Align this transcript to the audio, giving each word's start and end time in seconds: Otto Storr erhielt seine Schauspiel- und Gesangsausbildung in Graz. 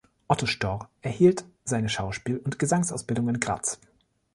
Otto 0.27 0.47
Storr 0.47 0.89
erhielt 1.03 1.45
seine 1.63 1.87
Schauspiel- 1.87 2.37
und 2.43 2.57
Gesangsausbildung 2.57 3.29
in 3.29 3.39
Graz. 3.39 3.77